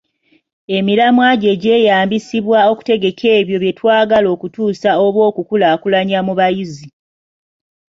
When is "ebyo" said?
3.39-3.57